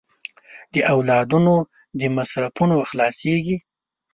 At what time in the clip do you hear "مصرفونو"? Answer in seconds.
2.17-2.77